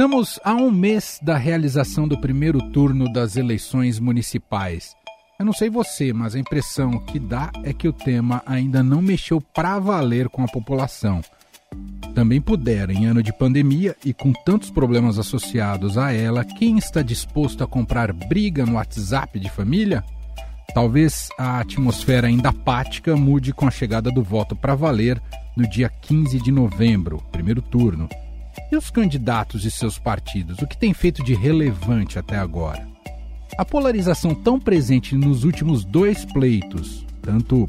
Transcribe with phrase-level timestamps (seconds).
[0.00, 4.96] Estamos a um mês da realização do primeiro turno das eleições municipais.
[5.38, 9.02] Eu não sei você, mas a impressão que dá é que o tema ainda não
[9.02, 11.20] mexeu para valer com a população.
[12.14, 17.02] Também pudera, em ano de pandemia e com tantos problemas associados a ela, quem está
[17.02, 20.02] disposto a comprar briga no WhatsApp de família?
[20.72, 25.20] Talvez a atmosfera ainda apática mude com a chegada do voto para valer
[25.54, 28.08] no dia 15 de novembro, primeiro turno.
[28.72, 32.88] E os candidatos e seus partidos, o que tem feito de relevante até agora?
[33.58, 37.66] A polarização tão presente nos últimos dois pleitos, tanto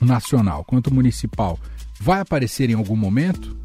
[0.00, 1.58] nacional quanto municipal,
[2.00, 3.56] vai aparecer em algum momento?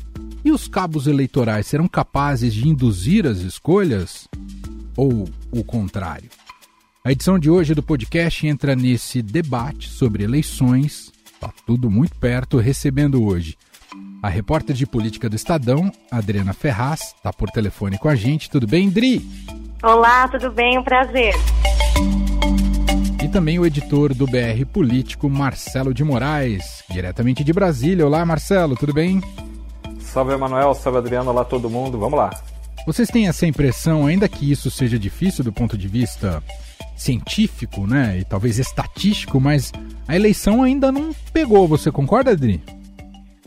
[0.44, 4.28] E os cabos eleitorais serão capazes de induzir as escolhas?
[4.96, 6.30] Ou o contrário?
[7.04, 11.12] A edição de hoje do podcast entra nesse debate sobre eleições.
[11.34, 13.58] Está tudo muito perto, recebendo hoje
[14.22, 18.50] a repórter de política do Estadão, Adriana Ferraz, está por telefone com a gente.
[18.50, 19.26] Tudo bem, Dri?
[19.84, 20.78] Olá, tudo bem?
[20.78, 21.36] Um prazer.
[23.24, 28.06] E também o editor do BR Político, Marcelo de Moraes, diretamente de Brasília.
[28.06, 29.22] Olá, Marcelo, tudo bem?
[30.00, 32.32] Salve, Emanuel, salve, Adriano, olá todo mundo, vamos lá.
[32.86, 36.42] Vocês têm essa impressão, ainda que isso seja difícil do ponto de vista
[36.96, 39.72] científico, né, e talvez estatístico, mas
[40.08, 42.64] a eleição ainda não pegou, você concorda, Adri?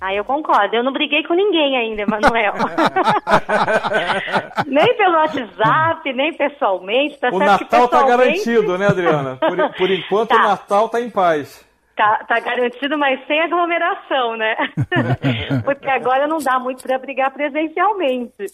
[0.00, 0.74] Ah, eu concordo.
[0.74, 2.54] Eu não briguei com ninguém ainda, Emanuel.
[4.66, 7.18] nem pelo WhatsApp, nem pessoalmente.
[7.18, 9.36] Tá o Natal está garantido, né, Adriana?
[9.36, 10.36] Por, por enquanto tá.
[10.36, 11.68] o Natal está em paz.
[12.00, 14.56] Tá, tá, garantido, mas sem aglomeração, né?
[15.62, 18.46] Porque agora não dá muito para brigar presencialmente.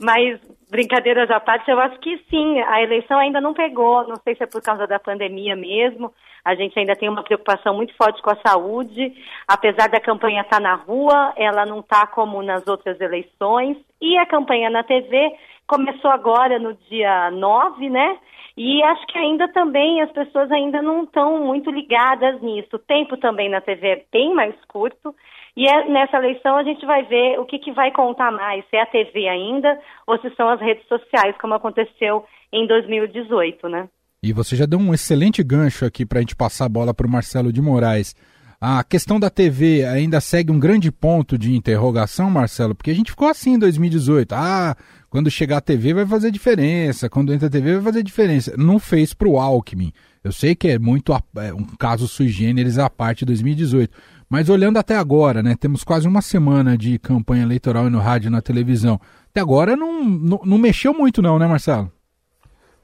[0.00, 4.08] Mas, brincadeiras à parte, eu acho que sim, a eleição ainda não pegou.
[4.08, 6.14] Não sei se é por causa da pandemia mesmo.
[6.44, 9.12] A gente ainda tem uma preocupação muito forte com a saúde.
[9.48, 13.78] Apesar da campanha estar tá na rua, ela não está como nas outras eleições.
[14.00, 15.32] E a campanha na TV
[15.66, 18.18] começou agora no dia 9, né?
[18.56, 22.76] E acho que ainda também as pessoas ainda não estão muito ligadas nisso.
[22.76, 25.14] O tempo também na TV é bem mais curto.
[25.56, 28.76] E é, nessa eleição a gente vai ver o que, que vai contar mais, se
[28.76, 33.88] é a TV ainda ou se são as redes sociais, como aconteceu em 2018, né?
[34.24, 37.06] E você já deu um excelente gancho aqui para a gente passar a bola para
[37.06, 38.16] o Marcelo de Moraes.
[38.58, 43.10] A questão da TV ainda segue um grande ponto de interrogação, Marcelo, porque a gente
[43.10, 44.32] ficou assim em 2018.
[44.32, 44.74] Ah,
[45.10, 48.54] quando chegar a TV vai fazer diferença, quando entra a TV vai fazer diferença.
[48.56, 49.92] Não fez para o Alckmin.
[50.24, 53.94] Eu sei que é muito é um caso sui generis à parte de 2018.
[54.30, 58.30] Mas olhando até agora, né, temos quase uma semana de campanha eleitoral no rádio e
[58.30, 58.98] na televisão.
[59.28, 61.92] Até agora não, não, não mexeu muito não, né, Marcelo?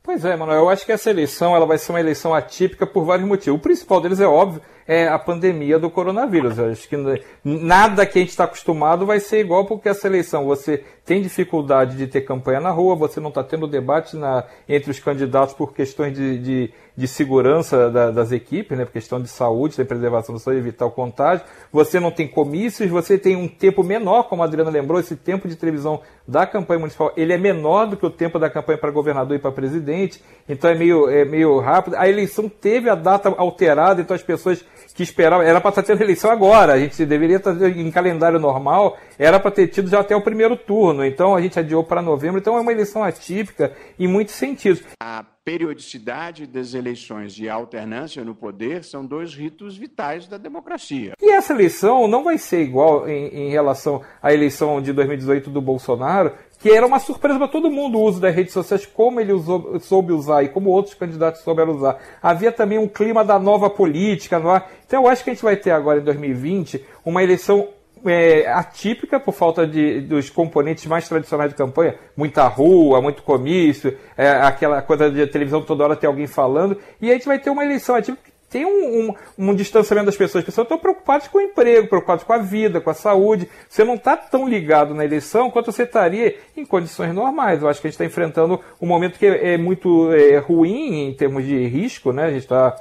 [0.02, 3.04] Pois é, Manuel, eu acho que essa eleição ela vai ser uma eleição atípica por
[3.04, 3.58] vários motivos.
[3.58, 6.58] O principal deles é óbvio, é a pandemia do coronavírus.
[6.58, 6.96] Eu acho que
[7.44, 11.96] nada que a gente está acostumado vai ser igual porque essa eleição você tem dificuldade
[11.96, 15.74] de ter campanha na rua, você não está tendo debate na, entre os candidatos por
[15.74, 20.36] questões de, de, de segurança da, das equipes, né, por questão de saúde, de preservação
[20.36, 21.44] da saúde, evitar o contágio.
[21.72, 25.48] Você não tem comícios, você tem um tempo menor, como a Adriana lembrou, esse tempo
[25.48, 28.92] de televisão da campanha municipal, ele é menor do que o tempo da campanha para
[28.92, 31.96] governador e para presidente, então é meio, é meio rápido.
[31.96, 34.64] A eleição teve a data alterada, então as pessoas
[34.94, 38.98] que esperavam, era para estar tendo eleição agora, a gente deveria estar em calendário normal,
[39.18, 42.38] era para ter tido já até o primeiro turno, então a gente adiou para novembro,
[42.38, 44.82] então é uma eleição atípica em muitos sentidos.
[45.02, 51.14] A periodicidade das eleições e a alternância no poder são dois ritos vitais da democracia.
[51.20, 55.60] E essa eleição não vai ser igual em, em relação à eleição de 2018 do
[55.60, 59.32] Bolsonaro, que era uma surpresa para todo mundo o uso das redes sociais, como ele
[59.32, 61.98] usou, soube usar e como outros candidatos souberam usar.
[62.22, 64.36] Havia também um clima da nova política.
[64.36, 64.62] É?
[64.86, 67.70] Então eu acho que a gente vai ter agora em 2020 uma eleição
[68.04, 73.96] é, atípica por falta de, dos componentes mais tradicionais de campanha, muita rua, muito comício,
[74.16, 77.50] é, aquela coisa de televisão toda hora tem alguém falando, e a gente vai ter
[77.50, 80.42] uma eleição atípica tem um, um, um, distanciamento das pessoas.
[80.42, 83.48] As pessoas estão preocupadas com o emprego, preocupadas com a vida, com a saúde.
[83.68, 87.62] Você não está tão ligado na eleição quanto você estaria em condições normais.
[87.62, 91.10] Eu acho que a gente está enfrentando um momento que é, é muito é, ruim
[91.10, 92.24] em termos de risco, né?
[92.24, 92.76] A gente está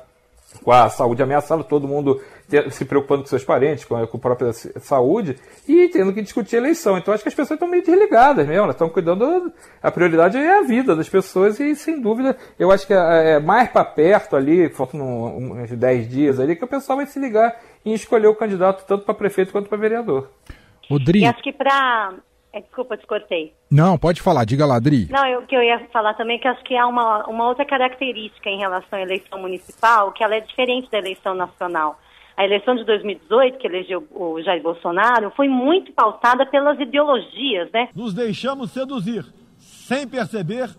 [0.64, 2.20] com a saúde ameaçada, todo mundo
[2.72, 5.38] se preocupando com seus parentes, com a, com a própria saúde,
[5.68, 6.98] e tendo que discutir a eleição.
[6.98, 9.52] Então acho que as pessoas estão meio desligadas mesmo, elas estão cuidando,
[9.82, 13.40] a prioridade é a vida das pessoas, e sem dúvida, eu acho que é, é
[13.40, 17.60] mais para perto ali, faltam uns 10 dias ali, que o pessoal vai se ligar
[17.86, 20.30] em escolher o candidato tanto para prefeito quanto para vereador.
[20.90, 21.26] Rodrigo.
[21.26, 22.14] E acho que para
[22.52, 23.54] é, desculpa, te cortei.
[23.70, 25.08] Não, pode falar, diga lá, Adri.
[25.10, 27.64] Não, o que eu ia falar também é que acho que há uma, uma outra
[27.64, 32.00] característica em relação à eleição municipal, que ela é diferente da eleição nacional.
[32.40, 37.90] A eleição de 2018, que elegeu o Jair Bolsonaro, foi muito pautada pelas ideologias, né?
[37.94, 39.26] Nos deixamos seduzir
[39.58, 40.70] sem perceber,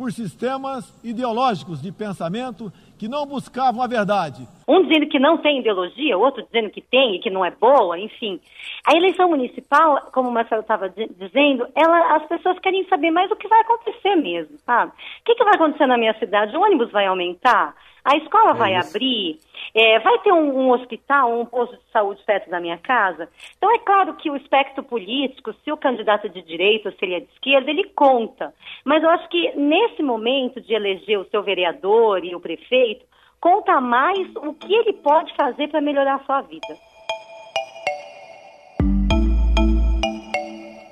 [0.00, 4.48] por sistemas ideológicos de pensamento que não buscavam a verdade.
[4.66, 7.50] Um dizendo que não tem ideologia, o outro dizendo que tem e que não é
[7.50, 8.40] boa, enfim.
[8.86, 13.36] A eleição municipal, como o Marcelo estava dizendo, ela, as pessoas querem saber mais o
[13.36, 14.90] que vai acontecer mesmo, sabe?
[14.90, 16.56] O que, que vai acontecer na minha cidade?
[16.56, 17.74] O ônibus vai aumentar?
[18.04, 18.88] A escola é vai isso.
[18.90, 19.38] abrir?
[19.74, 23.28] É, vai ter um, um, hospital, um posto de saúde perto da minha casa?
[23.56, 27.04] Então, é claro que o espectro político, se o candidato é de direita ou se
[27.04, 28.52] ele é de esquerda, ele conta.
[28.84, 33.04] Mas eu acho que nesse momento de eleger o seu vereador e o prefeito,
[33.40, 36.90] conta mais o que ele pode fazer para melhorar a sua vida.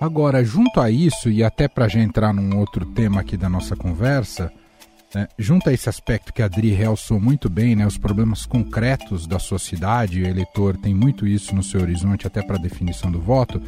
[0.01, 3.75] Agora, junto a isso, e até para já entrar num outro tema aqui da nossa
[3.75, 4.53] conversa,
[5.15, 9.27] né, junto a esse aspecto que a Adri realçou muito bem, né, os problemas concretos
[9.27, 13.21] da sociedade, o eleitor tem muito isso no seu horizonte até para a definição do
[13.21, 13.63] voto,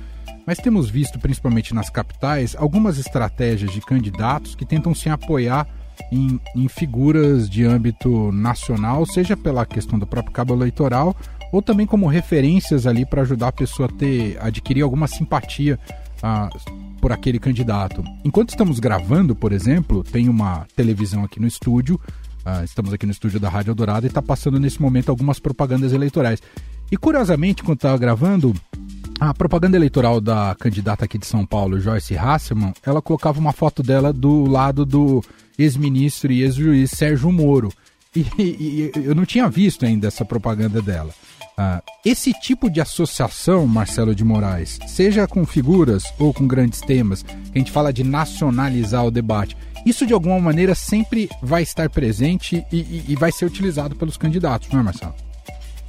[0.46, 5.66] mas temos visto, principalmente nas capitais, algumas estratégias de candidatos que tentam se apoiar
[6.10, 11.14] em, em figuras de âmbito nacional, seja pela questão do próprio cabo eleitoral,
[11.52, 15.78] ou também como referências ali para ajudar a pessoa a ter, adquirir alguma simpatia
[16.22, 16.48] ah,
[17.00, 18.04] por aquele candidato.
[18.24, 21.98] Enquanto estamos gravando, por exemplo, tem uma televisão aqui no estúdio,
[22.44, 25.92] uh, estamos aqui no estúdio da Rádio Dourado e está passando nesse momento algumas propagandas
[25.92, 26.42] eleitorais.
[26.90, 28.54] E curiosamente, quando estava gravando,
[29.18, 33.82] a propaganda eleitoral da candidata aqui de São Paulo, Joyce Hasselman, ela colocava uma foto
[33.82, 35.22] dela do lado do
[35.58, 37.72] ex-ministro e ex-juiz Sérgio Moro.
[38.14, 41.12] E, e, eu não tinha visto ainda essa propaganda dela.
[41.62, 47.22] Ah, esse tipo de associação, Marcelo de Moraes, seja com figuras ou com grandes temas,
[47.54, 49.54] a gente fala de nacionalizar o debate,
[49.84, 54.16] isso de alguma maneira sempre vai estar presente e, e, e vai ser utilizado pelos
[54.16, 55.14] candidatos, não é, Marcelo?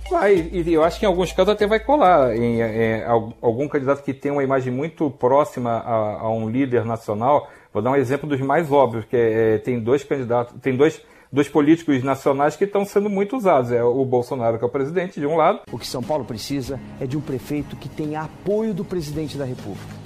[0.09, 2.35] Vai, e eu acho que em alguns casos até vai colar.
[2.35, 3.03] Em, em, em
[3.41, 7.91] algum candidato que tem uma imagem muito próxima a, a, um líder nacional, vou dar
[7.91, 11.01] um exemplo dos mais óbvios, que é, é tem dois candidatos, tem dois
[11.31, 13.71] dos políticos nacionais que estão sendo muito usados.
[13.71, 15.61] É o Bolsonaro, que é o presidente, de um lado.
[15.71, 19.45] O que São Paulo precisa é de um prefeito que tenha apoio do presidente da
[19.45, 20.01] República.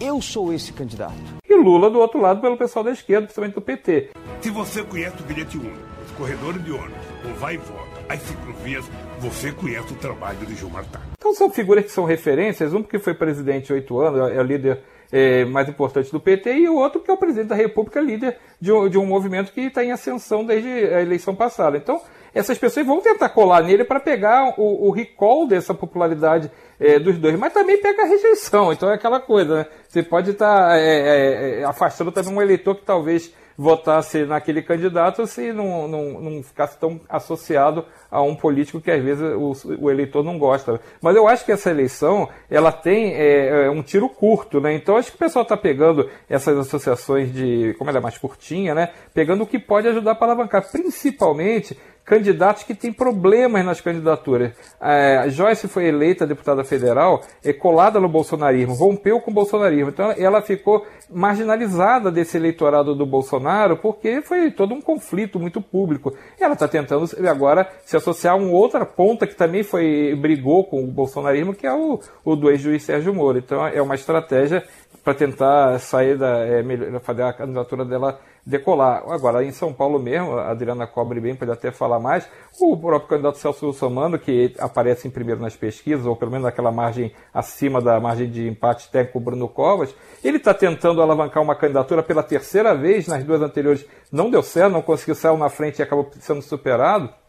[0.00, 1.12] Eu sou esse candidato.
[1.46, 4.10] E Lula do outro lado pelo pessoal da esquerda, principalmente do PT.
[4.40, 8.22] Se você conhece o bilhete único, os corredores de ônibus, o vai e volta, as
[8.22, 11.04] ciclovias, você conhece o trabalho de Gilmar Tato.
[11.18, 14.80] Então são figuras que são referências, um porque foi presidente oito anos, é o líder
[15.12, 18.36] é, mais importante do PT, e o outro que é o presidente da República, líder
[18.60, 21.76] de um, de um movimento que está em ascensão desde a eleição passada.
[21.76, 22.00] Então,
[22.34, 27.18] essas pessoas vão tentar colar nele para pegar o, o, recall dessa popularidade é, dos
[27.18, 28.72] dois, mas também pega a rejeição.
[28.72, 29.66] Então é aquela coisa, né?
[29.88, 34.62] Você pode estar tá, é, é, é, afastando também um eleitor que talvez votasse naquele
[34.62, 39.52] candidato se não, não, não ficasse tão associado a um político que às vezes o,
[39.78, 40.80] o eleitor não gosta.
[41.02, 44.72] Mas eu acho que essa eleição ela tem é, é um tiro curto, né?
[44.72, 48.74] Então acho que o pessoal está pegando essas associações de, como ela é mais curtinha,
[48.74, 48.88] né?
[49.12, 54.52] Pegando o que pode ajudar para alavancar, principalmente candidatos que têm problemas nas candidaturas.
[54.80, 59.90] É, Joyce foi eleita deputada federal, é colada no bolsonarismo, rompeu com o bolsonarismo.
[59.90, 66.14] Então ela ficou marginalizada desse eleitorado do Bolsonaro porque foi todo um conflito muito público.
[66.38, 70.64] E ela está tentando agora se associar a uma outra ponta que também foi brigou
[70.64, 73.38] com o bolsonarismo, que é o, o do ex-juiz Sérgio Moro.
[73.38, 74.64] Então é uma estratégia
[75.02, 76.62] para tentar sair da é,
[77.00, 79.04] fazer a candidatura dela decolar.
[79.08, 82.28] Agora, em São Paulo mesmo, a Adriana cobre bem, pode até falar mais,
[82.60, 86.72] o próprio candidato Celso Russomano, que aparece em primeiro nas pesquisas, ou pelo menos naquela
[86.72, 92.02] margem acima da margem de empate técnico Bruno Covas, ele está tentando alavancar uma candidatura
[92.02, 95.82] pela terceira vez, nas duas anteriores não deu certo, não conseguiu sair na frente e
[95.82, 97.19] acabou sendo superado.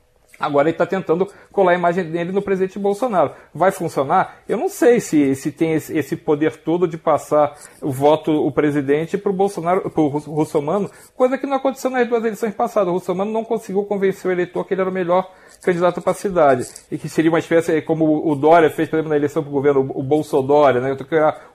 [0.41, 3.31] Agora ele está tentando colar a imagem dele no presidente Bolsonaro.
[3.53, 4.37] Vai funcionar?
[4.47, 9.17] Eu não sei se, se tem esse, poder todo de passar o voto, o presidente,
[9.17, 12.89] para o Bolsonaro, para o Russomano, coisa que não aconteceu nas duas eleições passadas.
[12.89, 15.29] O Russomano não conseguiu convencer o eleitor que ele era o melhor
[15.61, 16.65] candidato para a cidade.
[16.91, 19.53] E que seria uma espécie, como o Dória fez, por exemplo, na eleição para o
[19.53, 20.97] governo, o Bolsodória, né?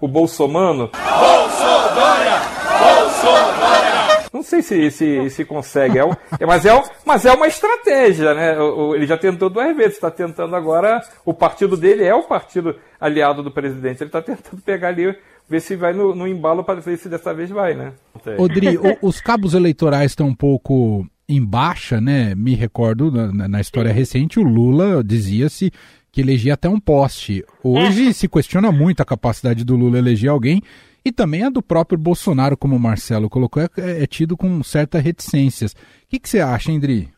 [0.00, 0.90] O Bolsomano.
[0.93, 2.40] Bolsodória!
[2.78, 3.96] Bolsodória!
[4.33, 8.35] Não sei se, se, se consegue, é, um, é, mas, é, mas é uma estratégia,
[8.35, 8.59] né?
[8.59, 11.00] O, o, ele já tentou duas vezes, está tentando agora.
[11.25, 14.02] O partido dele é o partido aliado do presidente.
[14.02, 15.16] Ele está tentando pegar ali,
[15.49, 17.92] ver se vai no, no embalo para ver se dessa vez vai, né?
[18.38, 22.35] Odri, o, os cabos eleitorais estão um pouco em baixa, né?
[22.35, 25.73] Me recordo na, na história recente, o Lula dizia-se
[26.16, 27.45] que elegia até um poste.
[27.62, 28.12] Hoje é.
[28.12, 30.62] se questiona muito a capacidade do Lula eleger alguém
[31.07, 35.05] e também a do próprio Bolsonaro, como o Marcelo colocou, é, é tido com certas
[35.05, 35.71] reticências.
[35.71, 35.77] O
[36.09, 37.09] que, que você acha, Indri?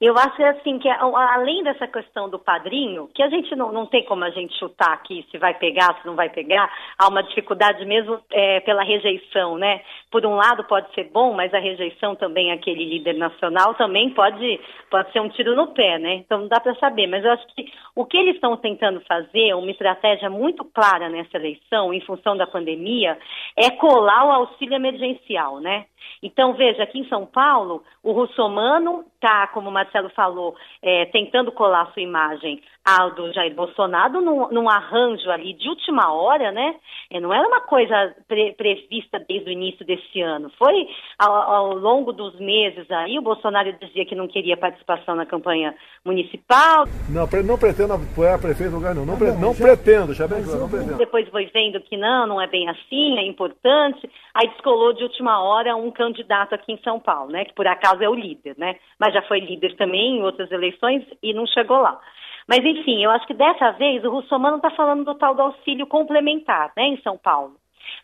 [0.00, 4.04] Eu acho assim que além dessa questão do padrinho, que a gente não, não tem
[4.04, 7.84] como a gente chutar aqui se vai pegar, se não vai pegar, há uma dificuldade
[7.84, 9.80] mesmo é, pela rejeição, né?
[10.10, 14.60] Por um lado pode ser bom, mas a rejeição também aquele líder nacional também pode,
[14.90, 16.14] pode ser um tiro no pé, né?
[16.14, 17.06] Então não dá para saber.
[17.06, 21.36] Mas eu acho que o que eles estão tentando fazer, uma estratégia muito clara nessa
[21.36, 23.18] eleição, em função da pandemia,
[23.56, 25.86] é colar o auxílio emergencial, né?
[26.22, 31.52] Então, veja, aqui em São Paulo, o russomano está, como o Marcelo falou, é, tentando
[31.52, 36.74] colar sua imagem ao do Jair Bolsonaro num, num, arranjo ali de última hora, né?
[37.10, 40.50] É, não era uma coisa pre, prevista desde o início desse ano.
[40.58, 40.86] Foi
[41.18, 45.74] ao, ao, longo dos meses aí, o Bolsonaro dizia que não queria participação na campanha
[46.04, 46.84] municipal.
[47.08, 49.06] Não, não pretendo apoiar prefeito lugar não.
[49.06, 50.98] Não, pre, não já, pretendo, já bem claro, não pretendo.
[50.98, 54.10] Depois foi vendo que não, não é bem assim, é importante.
[54.34, 57.46] Aí descolou de última hora um candidato aqui em São Paulo, né?
[57.46, 58.76] Que por acaso é o líder, né?
[58.98, 61.98] Mas já foi líder também em outras eleições e não chegou lá.
[62.46, 65.86] Mas, enfim, eu acho que dessa vez o Russomano está falando do tal do auxílio
[65.86, 67.54] complementar, né, em São Paulo.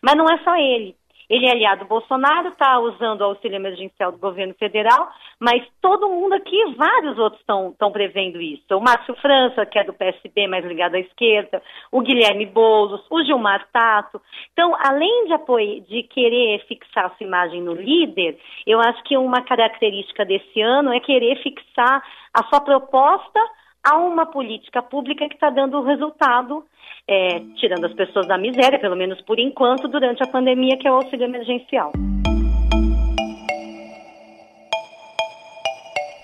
[0.01, 0.95] Mas não é só ele.
[1.31, 6.09] Ele é aliado do Bolsonaro, está usando o auxílio emergencial do governo federal, mas todo
[6.09, 8.65] mundo aqui, vários outros estão prevendo isso.
[8.75, 13.23] O Márcio França, que é do PSB, mais ligado à esquerda, o Guilherme Boulos, o
[13.23, 14.21] Gilmar Tato.
[14.51, 19.41] Então, além de, apoio, de querer fixar sua imagem no líder, eu acho que uma
[19.41, 23.39] característica desse ano é querer fixar a sua proposta
[23.83, 26.63] a uma política pública que está dando resultado,
[27.07, 30.91] é, tirando as pessoas da miséria, pelo menos por enquanto, durante a pandemia, que é
[30.91, 31.91] o auxílio emergencial.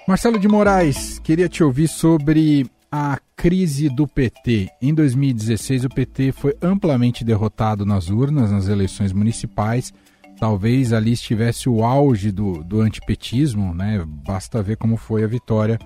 [0.07, 4.69] Marcelo de Moraes, queria te ouvir sobre a crise do PT.
[4.81, 9.93] Em 2016, o PT foi amplamente derrotado nas urnas, nas eleições municipais.
[10.39, 14.01] Talvez ali estivesse o auge do, do antipetismo, né?
[14.07, 15.77] Basta ver como foi a vitória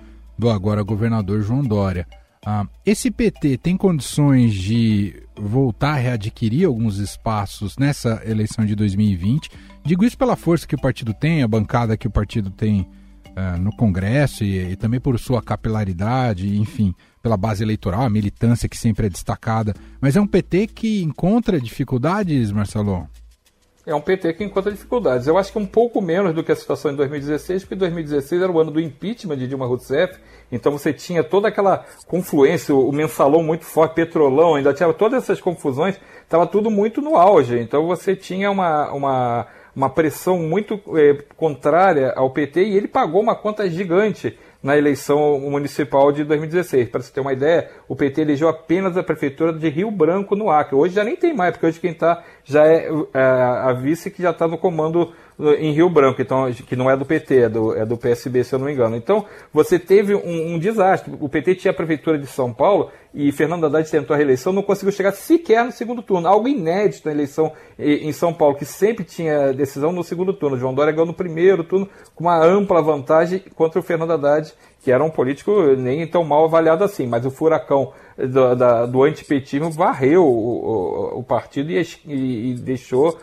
[0.42, 2.04] do agora governador João Dória.
[2.44, 9.48] Ah, esse PT tem condições de voltar a readquirir alguns espaços nessa eleição de 2020?
[9.84, 12.88] Digo isso pela força que o partido tem, a bancada que o partido tem
[13.36, 18.68] ah, no Congresso e, e, também por sua capilaridade, enfim, pela base eleitoral, a militância
[18.68, 19.72] que sempre é destacada.
[20.00, 23.08] Mas é um PT que encontra dificuldades, Marcelo?
[23.84, 25.26] É um PT que encontra dificuldades.
[25.26, 28.52] Eu acho que um pouco menos do que a situação em 2016, porque 2016 era
[28.52, 30.20] o ano do impeachment de Dilma Rousseff,
[30.52, 35.40] então você tinha toda aquela confluência, o mensalão muito forte, petrolão, ainda tinha todas essas
[35.40, 37.58] confusões, estava tudo muito no auge.
[37.58, 43.20] Então você tinha uma, uma, uma pressão muito é, contrária ao PT e ele pagou
[43.20, 46.88] uma conta gigante na eleição municipal de 2016.
[46.88, 50.50] Para você ter uma ideia, o PT elegeu apenas a prefeitura de Rio Branco no
[50.50, 50.76] Acre.
[50.76, 54.22] Hoje já nem tem mais, porque hoje quem está já é, é a vice que
[54.22, 55.12] já está no comando
[55.58, 58.54] em Rio Branco, então que não é do PT, é do, é do PSB, se
[58.54, 58.96] eu não me engano.
[58.96, 61.12] Então, você teve um, um desastre.
[61.20, 64.62] O PT tinha a prefeitura de São Paulo e Fernando Haddad tentou a reeleição, não
[64.62, 66.28] conseguiu chegar sequer no segundo turno.
[66.28, 70.56] Algo inédito na eleição em São Paulo, que sempre tinha decisão no segundo turno.
[70.56, 74.90] João Dória ganhou no primeiro turno com uma ampla vantagem contra o Fernando Haddad, que
[74.90, 79.70] era um político nem tão mal avaliado assim, mas o furacão do, da, do antipetismo
[79.70, 83.18] varreu o, o, o partido e, e, e deixou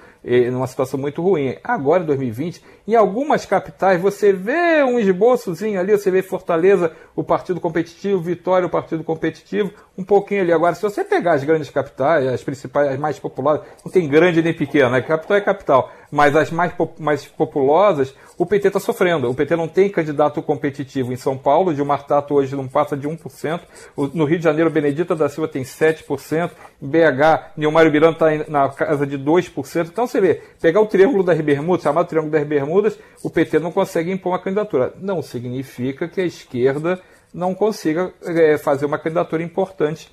[0.52, 1.56] numa situação muito ruim.
[1.64, 7.24] Agora, em 2020, em algumas capitais, você vê um esboçozinho ali, você vê Fortaleza, o
[7.24, 10.52] partido competitivo, Vitória, o partido competitivo, um pouquinho ali.
[10.52, 14.42] Agora, se você pegar as grandes capitais, as principais, as mais populares, não tem grande
[14.42, 15.02] nem pequena, né?
[15.02, 19.30] capital é capital, mas as mais, mais populosas, o PT está sofrendo.
[19.30, 23.08] O PT não tem candidato competitivo em São Paulo, Gilmar Tato hoje não passa de
[23.08, 23.60] 1%,
[24.14, 28.70] no Rio de Janeiro, Benedita da Silva tem 7%, em BH, Nilmário Miranda está na
[28.70, 29.90] casa de 2%.
[29.90, 32.79] Então, você vê, pegar o Triângulo das Bermudas, chamado Triângulo das Bermudas,
[33.24, 34.94] o PT não consegue impor uma candidatura.
[35.00, 37.02] Não significa que a esquerda
[37.34, 40.12] não consiga é, fazer uma candidatura importante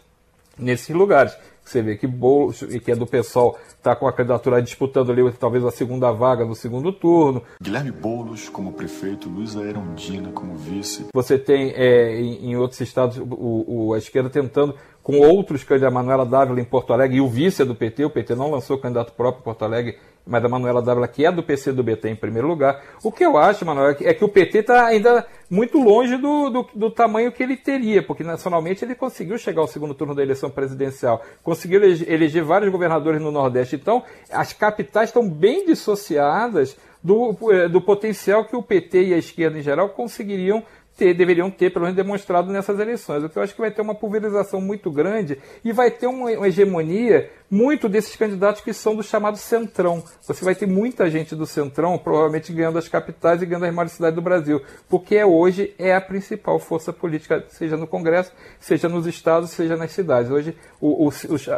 [0.58, 1.36] nesses lugares.
[1.66, 5.64] Você vê que Boulos, que é do PSOL, está com a candidatura disputando ali talvez
[5.64, 7.42] a segunda vaga no segundo turno.
[7.60, 11.06] Guilherme Boulos como prefeito, Luiz Aerondina como vice.
[11.12, 15.96] Você tem é, em, em, outros estados o, o, a esquerda tentando com outros candidatos,
[15.96, 18.50] a Manuela Dávila em Porto Alegre e o vice é do PT, o PT não
[18.50, 21.84] lançou candidato próprio em Porto Alegre, mas a Manuela Dávila, que é do PC do
[21.84, 22.82] BT em primeiro lugar.
[23.02, 26.68] O que eu acho, Manuela, é que o PT está ainda muito longe do, do,
[26.74, 30.50] do, tamanho que ele teria, porque nacionalmente ele conseguiu chegar ao segundo turno da eleição
[30.50, 33.76] presidencial, conseguiu eleger, eleger vários governadores no Nordeste.
[33.76, 39.18] Então, as capitais estão bem dissociadas do, eh, do potencial que o PT e a
[39.18, 40.64] esquerda em geral conseguiriam
[40.96, 43.22] ter, deveriam ter, pelo menos, demonstrado nessas eleições.
[43.22, 46.30] O que eu acho que vai ter uma pulverização muito grande e vai ter uma,
[46.30, 50.02] uma hegemonia muito desses candidatos que são do chamado centrão.
[50.26, 53.92] Você vai ter muita gente do centrão, provavelmente ganhando as capitais e ganhando as maiores
[53.92, 59.06] cidades do Brasil, porque hoje é a principal força política, seja no Congresso, seja nos
[59.06, 60.30] estados, seja nas cidades.
[60.30, 61.48] Hoje, o, o, os,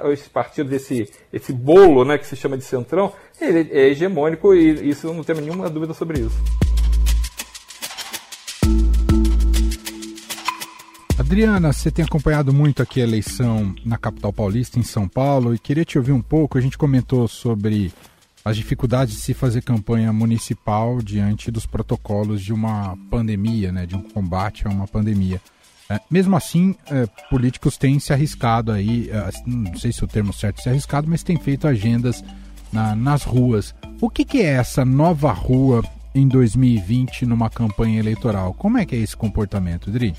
[0.67, 5.25] desse esse bolo, né, que se chama de centrão, ele é hegemônico e isso não
[5.25, 6.68] tem nenhuma dúvida sobre isso.
[11.29, 15.59] Adriana, você tem acompanhado muito aqui a eleição na capital paulista, em São Paulo, e
[15.59, 16.57] queria te ouvir um pouco.
[16.57, 17.93] A gente comentou sobre
[18.43, 23.95] as dificuldades de se fazer campanha municipal diante dos protocolos de uma pandemia, né, de
[23.95, 25.39] um combate a uma pandemia.
[25.91, 30.33] É, mesmo assim, é, políticos têm se arriscado aí, é, não sei se o termo
[30.33, 32.25] certo é se arriscado, mas têm feito agendas
[32.73, 33.75] na, nas ruas.
[34.01, 38.55] O que, que é essa nova rua em 2020 numa campanha eleitoral?
[38.55, 40.15] Como é que é esse comportamento, Dri?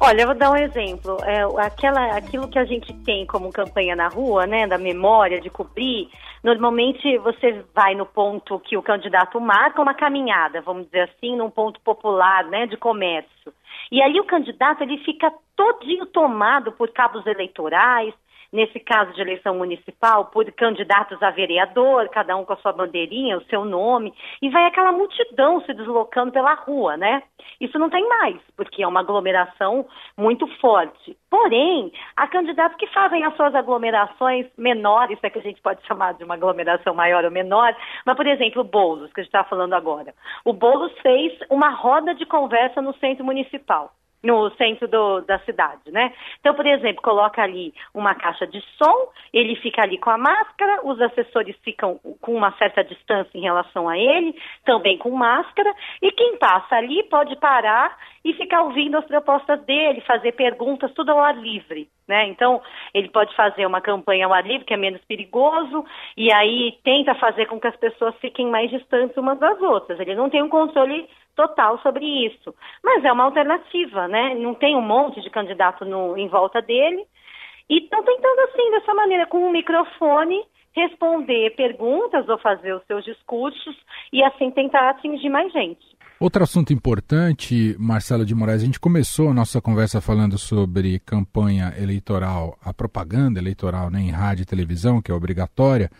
[0.00, 1.16] Olha, eu vou dar um exemplo.
[1.24, 5.48] É, aquela, aquilo que a gente tem como campanha na rua, né, da memória, de
[5.48, 6.08] cobrir,
[6.42, 11.48] normalmente você vai no ponto que o candidato marca uma caminhada, vamos dizer assim, num
[11.48, 13.52] ponto popular, né, de comércio.
[13.90, 18.12] E ali o candidato ele fica todinho tomado por cabos eleitorais,
[18.54, 23.36] nesse caso de eleição municipal, por candidatos a vereador, cada um com a sua bandeirinha,
[23.36, 27.24] o seu nome, e vai aquela multidão se deslocando pela rua, né?
[27.60, 29.84] Isso não tem mais, porque é uma aglomeração
[30.16, 31.16] muito forte.
[31.28, 36.14] Porém, há candidatos que fazem as suas aglomerações menores, é que a gente pode chamar
[36.14, 39.42] de uma aglomeração maior ou menor, mas, por exemplo, o Boulos, que a gente está
[39.42, 40.14] falando agora.
[40.44, 43.90] O Boulos fez uma roda de conversa no centro municipal
[44.24, 46.12] no centro do, da cidade, né?
[46.40, 50.80] Então, por exemplo, coloca ali uma caixa de som, ele fica ali com a máscara,
[50.82, 56.10] os assessores ficam com uma certa distância em relação a ele, também com máscara, e
[56.10, 61.20] quem passa ali pode parar e ficar ouvindo as propostas dele, fazer perguntas, tudo ao
[61.20, 62.26] ar livre, né?
[62.28, 62.60] Então,
[62.92, 65.84] ele pode fazer uma campanha ao ar livre, que é menos perigoso,
[66.16, 69.98] e aí tenta fazer com que as pessoas fiquem mais distantes umas das outras.
[69.98, 72.54] Ele não tem um controle total sobre isso.
[72.82, 74.34] Mas é uma alternativa, né?
[74.34, 77.04] Não tem um monte de candidato no, em volta dele.
[77.68, 80.44] E estão tentando, assim, dessa maneira, com um microfone,
[80.74, 83.76] responder perguntas ou fazer os seus discursos
[84.12, 85.93] e, assim, tentar atingir mais gente.
[86.20, 91.74] Outro assunto importante, Marcelo de Moraes, a gente começou a nossa conversa falando sobre campanha
[91.76, 95.90] eleitoral, a propaganda eleitoral né, em rádio e televisão, que é obrigatória,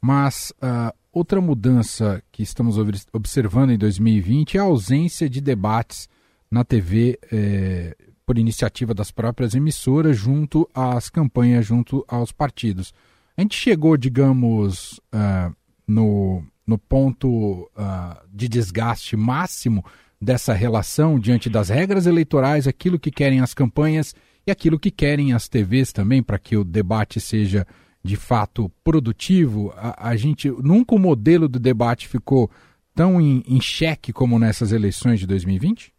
[0.00, 2.76] mas uh, Outra mudança que estamos
[3.12, 6.08] observando em 2020 é a ausência de debates
[6.50, 12.92] na TV é, por iniciativa das próprias emissoras junto às campanhas, junto aos partidos.
[13.36, 15.54] A gente chegou, digamos, uh,
[15.86, 19.84] no, no ponto uh, de desgaste máximo
[20.20, 24.14] dessa relação diante das regras eleitorais, aquilo que querem as campanhas
[24.46, 27.66] e aquilo que querem as TVs também, para que o debate seja
[28.02, 32.50] de fato produtivo, a, a gente nunca o modelo do debate ficou
[32.94, 35.92] tão em, em xeque como nessas eleições de 2020?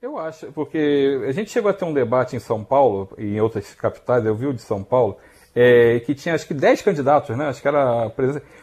[0.00, 3.40] Eu acho, porque a gente chegou a ter um debate em São Paulo e em
[3.40, 5.18] outras capitais, eu vi o de São Paulo,
[5.54, 7.48] é, que tinha acho que 10 candidatos, né?
[7.48, 8.12] Acho que era.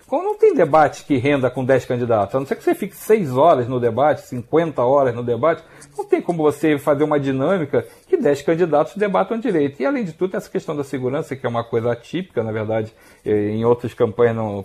[0.08, 2.96] Como não tem debate que renda com 10 candidatos, a não ser que você fique
[2.96, 5.64] 6 horas no debate, 50 horas no debate,
[5.98, 9.82] não tem como você fazer uma dinâmica que 10 candidatos debatam direito.
[9.82, 12.94] E além de tudo, essa questão da segurança, que é uma coisa atípica, na verdade,
[13.26, 14.64] em outras campanhas não,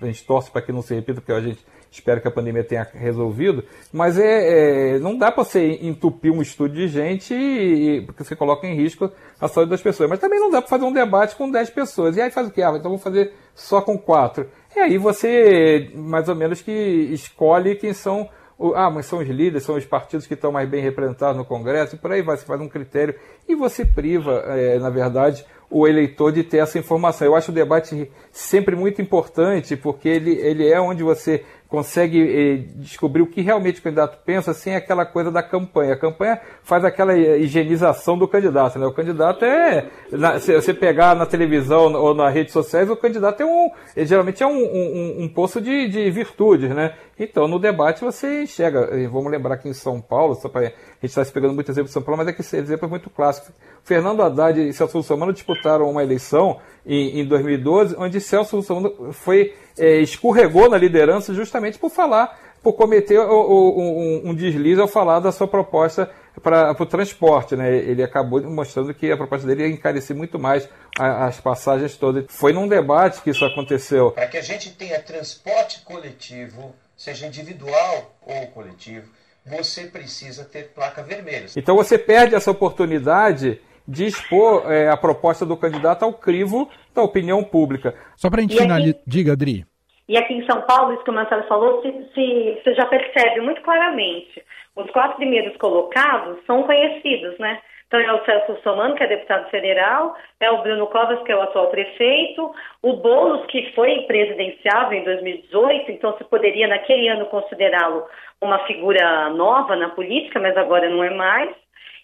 [0.00, 2.64] a gente torce para que não se repita, porque a gente espero que a pandemia
[2.64, 8.00] tenha resolvido, mas é, é não dá para você entupir um estúdio de gente e,
[8.06, 10.08] porque você coloca em risco a saúde das pessoas.
[10.08, 12.16] Mas também não dá para fazer um debate com 10 pessoas.
[12.16, 12.62] E aí faz o quê?
[12.62, 14.48] Ah, então vou fazer só com quatro.
[14.74, 18.28] E aí você, mais ou menos, que escolhe quem são
[18.76, 21.96] ah, mas são os líderes, são os partidos que estão mais bem representados no Congresso,
[21.96, 23.14] e por aí vai, você faz um critério
[23.48, 27.26] e você priva, é, na verdade, o eleitor de ter essa informação.
[27.26, 32.56] Eu acho o debate sempre muito importante, porque ele, ele é onde você consegue eh,
[32.76, 35.94] descobrir o que realmente o candidato pensa sem aquela coisa da campanha.
[35.94, 38.78] A campanha faz aquela higienização do candidato.
[38.78, 38.84] Né?
[38.84, 39.88] O candidato é.
[40.10, 43.70] Na, se você pegar na televisão ou nas redes sociais, o candidato é um.
[44.04, 46.68] geralmente é um, um, um poço de, de virtudes.
[46.68, 46.94] Né?
[47.18, 48.90] Então, no debate você enxerga.
[49.08, 51.94] Vamos lembrar que em São Paulo, só a gente está se pegando muito exemplo de
[51.94, 53.50] São Paulo, mas é que esse exemplo é muito clássico.
[53.82, 59.54] Fernando Haddad e Celso Russomano disputaram uma eleição em, em 2012, onde Celso Russomano foi,
[59.78, 64.88] é, escorregou na liderança justamente por falar, por cometer o, o, um, um, deslize ao
[64.88, 66.10] falar da sua proposta
[66.42, 67.56] para o transporte.
[67.56, 67.76] Né?
[67.76, 70.68] Ele acabou mostrando que a proposta dele ia encarecer muito mais
[70.98, 72.24] as passagens todas.
[72.28, 74.12] Foi num debate que isso aconteceu.
[74.12, 79.08] Para que a gente tenha transporte coletivo, seja individual ou coletivo,
[79.44, 81.46] você precisa ter placa vermelha.
[81.56, 87.02] Então você perde essa oportunidade de expor é, a proposta do candidato ao crivo da
[87.02, 87.94] opinião pública.
[88.16, 89.64] Só para a gente finalizar, diga, Adri.
[90.08, 93.40] E aqui em São Paulo, isso que o Marcelo falou, se, se, você já percebe
[93.40, 94.42] muito claramente.
[94.76, 97.60] Os quatro primeiros colocados são conhecidos, né?
[97.86, 101.36] Então é o Celso Somano, que é deputado federal, é o Bruno Covas, que é
[101.36, 102.50] o atual prefeito,
[102.82, 108.06] o Boulos, que foi presidenciável em 2018, então se poderia naquele ano considerá-lo
[108.40, 111.50] uma figura nova na política, mas agora não é mais.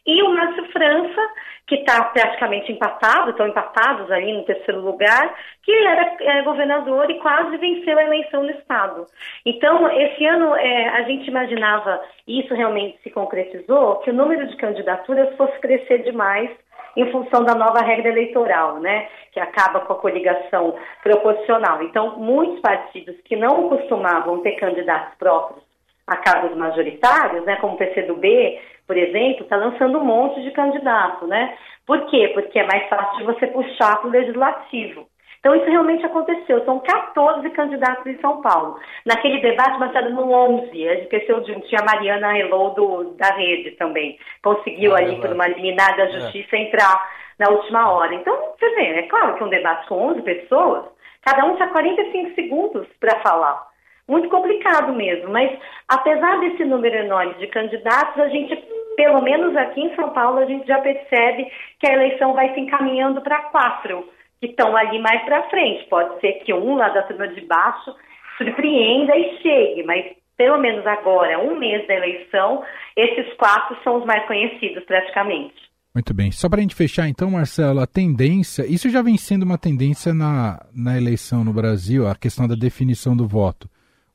[0.09, 1.21] E o Márcio França,
[1.67, 7.19] que está praticamente empatado, estão empatados ali no terceiro lugar, que era é, governador e
[7.19, 9.05] quase venceu a eleição no Estado.
[9.45, 14.47] Então, esse ano é, a gente imaginava, e isso realmente se concretizou, que o número
[14.47, 16.49] de candidaturas fosse crescer demais
[16.97, 21.83] em função da nova regra eleitoral, né, que acaba com a coligação proporcional.
[21.83, 25.69] Então, muitos partidos que não costumavam ter candidatos próprios
[26.07, 31.27] a cargos majoritários, né, como o PCdoB, por exemplo, está lançando um monte de candidato,
[31.27, 31.55] né?
[31.87, 32.31] Por quê?
[32.33, 35.07] Porque é mais fácil de você puxar para o legislativo.
[35.39, 36.65] Então, isso realmente aconteceu.
[36.65, 38.81] São 14 candidatos em São Paulo.
[39.05, 43.15] Naquele debate, Marcelo, no 11, a gente esqueceu de um, tinha a Mariana Helou do,
[43.15, 44.19] da rede também.
[44.43, 46.63] Conseguiu ah, ali, é por uma liminar da justiça, é.
[46.63, 48.15] entrar na última hora.
[48.15, 50.87] Então, você vê, é claro que um debate com 11 pessoas,
[51.23, 53.68] cada um tinha 45 segundos para falar
[54.09, 55.31] muito complicado mesmo.
[55.31, 58.57] Mas, apesar desse número enorme de candidatos, a gente,
[58.97, 61.47] pelo menos aqui em São Paulo, a gente já percebe
[61.79, 64.09] que a eleição vai se encaminhando para quatro
[64.41, 65.87] que estão ali mais para frente.
[65.89, 67.95] Pode ser que um lá da turma de baixo
[68.39, 72.63] surpreenda e chegue, mas pelo menos agora, um mês da eleição,
[72.97, 75.69] esses quatro são os mais conhecidos praticamente.
[75.93, 76.31] Muito bem.
[76.31, 80.15] Só para a gente fechar, então, Marcelo, a tendência, isso já vem sendo uma tendência
[80.15, 83.69] na, na eleição no Brasil, a questão da definição do voto.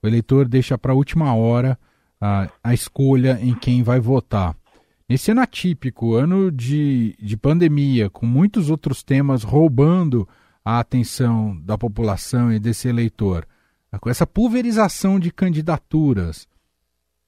[0.04, 1.80] O eleitor deixa para a última hora
[2.20, 4.54] a, a escolha em quem vai votar.
[5.08, 10.28] Nesse ano atípico, ano de, de pandemia, com muitos outros temas roubando
[10.64, 13.48] a atenção da população e desse eleitor,
[14.02, 16.48] com essa pulverização de candidaturas,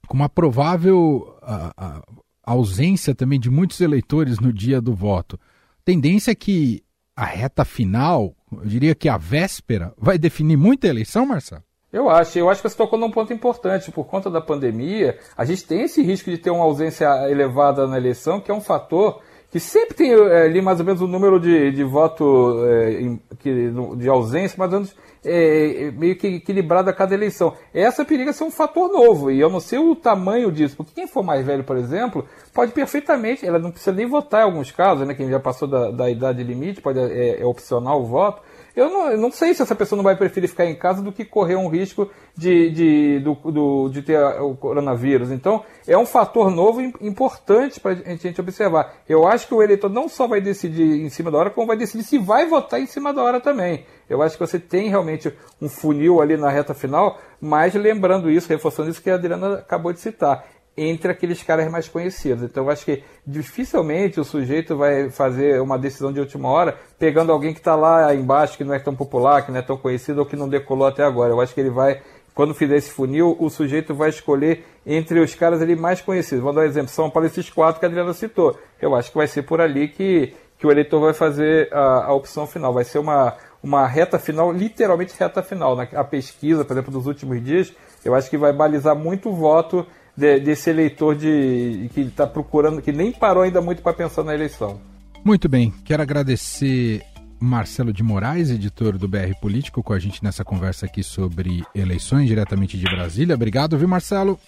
[0.08, 2.04] com uma provável a, a,
[2.44, 5.40] ausência também de muitos eleitores no dia do voto,
[5.84, 6.84] tendência é que
[7.16, 11.64] a reta final, eu diria que a véspera, vai definir muita eleição, Marcelo?
[11.96, 13.90] Eu acho, eu acho que você tocou num ponto importante.
[13.90, 17.96] Por conta da pandemia, a gente tem esse risco de ter uma ausência elevada na
[17.96, 21.40] eleição, que é um fator que sempre tem é, ali mais ou menos o número
[21.40, 26.94] de, de voto é, que, de ausência, mais ou menos é, meio que equilibrado a
[26.94, 27.54] cada eleição.
[27.74, 31.08] Essa periga ser um fator novo, e eu não sei o tamanho disso, porque quem
[31.08, 35.08] for mais velho, por exemplo, pode perfeitamente, ela não precisa nem votar em alguns casos,
[35.08, 38.42] né, quem já passou da, da idade limite, pode, é, é opcional o voto,
[38.76, 41.24] eu não, não sei se essa pessoa não vai preferir ficar em casa do que
[41.24, 45.32] correr um risco de, de, do, do, de ter o coronavírus.
[45.32, 48.96] Então, é um fator novo importante para a gente observar.
[49.08, 51.78] Eu acho que o eleitor não só vai decidir em cima da hora, como vai
[51.78, 53.86] decidir se vai votar em cima da hora também.
[54.10, 58.50] Eu acho que você tem realmente um funil ali na reta final, mas lembrando isso,
[58.50, 60.46] reforçando isso que a Adriana acabou de citar
[60.78, 62.44] entre aqueles caras mais conhecidos.
[62.44, 67.32] Então eu acho que dificilmente o sujeito vai fazer uma decisão de última hora pegando
[67.32, 70.20] alguém que está lá embaixo, que não é tão popular, que não é tão conhecido
[70.20, 71.32] ou que não decolou até agora.
[71.32, 72.02] Eu acho que ele vai,
[72.34, 76.44] quando fizer esse funil, o sujeito vai escolher entre os caras ali mais conhecidos.
[76.44, 78.58] Vou dar um exemplo, São Paulo, esses quatro que a Adriana citou.
[78.82, 82.14] Eu acho que vai ser por ali que, que o eleitor vai fazer a, a
[82.14, 82.74] opção final.
[82.74, 83.34] Vai ser uma,
[83.64, 85.80] uma reta final, literalmente reta final.
[85.80, 89.88] A pesquisa, por exemplo, dos últimos dias, eu acho que vai balizar muito o voto
[90.16, 94.34] de, desse eleitor de, que está procurando, que nem parou ainda muito para pensar na
[94.34, 94.80] eleição.
[95.24, 97.02] Muito bem, quero agradecer
[97.40, 102.28] Marcelo de Moraes, editor do BR Político, com a gente nessa conversa aqui sobre eleições
[102.28, 103.36] diretamente de Brasília.
[103.36, 104.40] Obrigado, viu, Marcelo?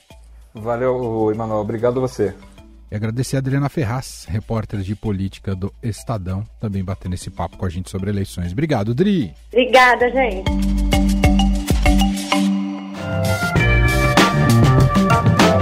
[0.53, 1.59] Valeu, Emanuel.
[1.59, 2.33] Obrigado a você.
[2.89, 7.65] E agradecer a Adriana Ferraz, repórter de política do Estadão, também batendo esse papo com
[7.65, 8.53] a gente sobre eleições.
[8.53, 9.33] Obrigado, Dri.
[9.51, 11.16] Obrigada, gente.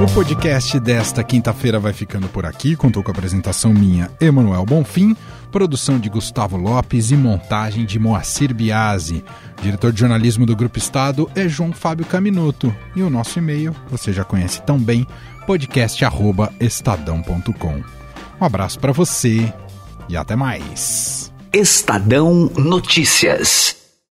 [0.06, 2.76] O podcast desta quinta-feira vai ficando por aqui.
[2.76, 5.18] Contou com a apresentação minha, Emanuel Bonfim,
[5.52, 9.26] produção de Gustavo Lopes e montagem de Moacir Biasi.
[9.64, 12.72] Diretor de jornalismo do Grupo Estado é João Fábio Caminuto.
[12.96, 15.08] E o nosso e-mail você já conhece tão bem,
[15.48, 17.82] podcast@estadão.com.
[18.40, 19.52] Um abraço para você
[20.08, 21.34] e até mais.
[21.52, 23.85] Estadão Notícias.